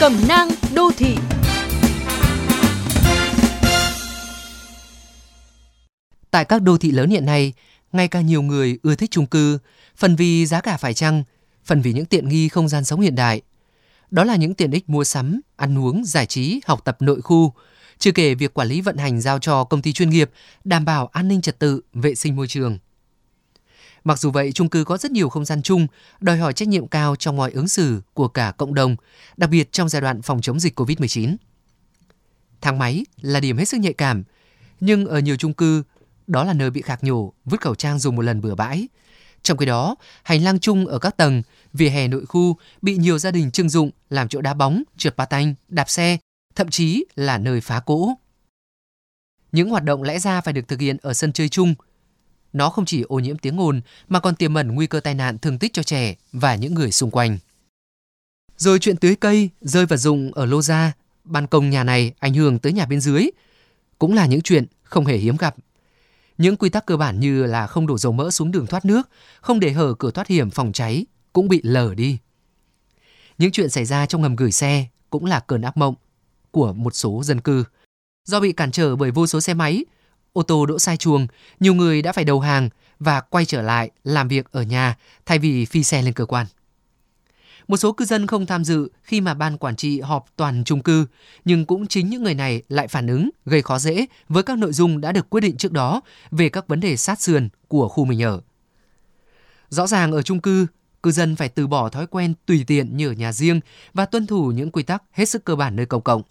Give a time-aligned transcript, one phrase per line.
[0.00, 1.16] Cẩm nang đô thị
[6.30, 7.52] Tại các đô thị lớn hiện nay,
[7.92, 9.58] ngày càng nhiều người ưa thích chung cư,
[9.96, 11.24] phần vì giá cả phải chăng,
[11.64, 13.42] phần vì những tiện nghi không gian sống hiện đại.
[14.10, 17.52] Đó là những tiện ích mua sắm, ăn uống, giải trí, học tập nội khu,
[17.98, 20.30] chưa kể việc quản lý vận hành giao cho công ty chuyên nghiệp,
[20.64, 22.78] đảm bảo an ninh trật tự, vệ sinh môi trường.
[24.04, 25.86] Mặc dù vậy, chung cư có rất nhiều không gian chung,
[26.20, 28.96] đòi hỏi trách nhiệm cao trong mọi ứng xử của cả cộng đồng,
[29.36, 31.36] đặc biệt trong giai đoạn phòng chống dịch COVID-19.
[32.60, 34.22] Thang máy là điểm hết sức nhạy cảm,
[34.80, 35.82] nhưng ở nhiều chung cư,
[36.26, 38.88] đó là nơi bị khạc nhổ, vứt khẩu trang dùng một lần bừa bãi.
[39.42, 41.42] Trong khi đó, hành lang chung ở các tầng,
[41.72, 45.16] vỉa hè nội khu bị nhiều gia đình trưng dụng làm chỗ đá bóng, trượt
[45.16, 46.18] patin, đạp xe,
[46.54, 48.14] thậm chí là nơi phá cỗ.
[49.52, 51.74] Những hoạt động lẽ ra phải được thực hiện ở sân chơi chung.
[52.54, 55.38] Nó không chỉ ô nhiễm tiếng ồn mà còn tiềm ẩn nguy cơ tai nạn
[55.38, 57.38] thương tích cho trẻ và những người xung quanh.
[58.56, 60.92] Rồi chuyện tưới cây, rơi vật dụng ở lô ra,
[61.24, 63.26] ban công nhà này ảnh hưởng tới nhà bên dưới,
[63.98, 65.56] cũng là những chuyện không hề hiếm gặp.
[66.38, 69.08] Những quy tắc cơ bản như là không đổ dầu mỡ xuống đường thoát nước,
[69.40, 72.18] không để hở cửa thoát hiểm phòng cháy cũng bị lờ đi.
[73.38, 75.94] Những chuyện xảy ra trong ngầm gửi xe cũng là cơn ác mộng
[76.50, 77.64] của một số dân cư.
[78.24, 79.84] Do bị cản trở bởi vô số xe máy,
[80.34, 81.26] ô tô đỗ sai chuồng,
[81.60, 82.68] nhiều người đã phải đầu hàng
[83.00, 84.96] và quay trở lại làm việc ở nhà
[85.26, 86.46] thay vì phi xe lên cơ quan.
[87.68, 90.82] Một số cư dân không tham dự khi mà ban quản trị họp toàn chung
[90.82, 91.06] cư,
[91.44, 94.72] nhưng cũng chính những người này lại phản ứng gây khó dễ với các nội
[94.72, 98.04] dung đã được quyết định trước đó về các vấn đề sát sườn của khu
[98.04, 98.40] mình ở.
[99.68, 100.66] Rõ ràng ở chung cư,
[101.02, 103.60] cư dân phải từ bỏ thói quen tùy tiện như ở nhà riêng
[103.94, 106.22] và tuân thủ những quy tắc hết sức cơ bản nơi công cộng.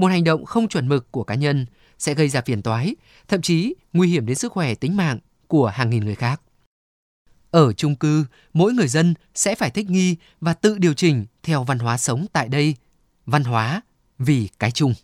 [0.00, 1.66] Một hành động không chuẩn mực của cá nhân
[1.98, 2.94] sẽ gây ra phiền toái,
[3.28, 6.40] thậm chí nguy hiểm đến sức khỏe tính mạng của hàng nghìn người khác.
[7.50, 11.64] Ở chung cư, mỗi người dân sẽ phải thích nghi và tự điều chỉnh theo
[11.64, 12.74] văn hóa sống tại đây.
[13.26, 13.80] Văn hóa
[14.18, 14.94] vì cái chung.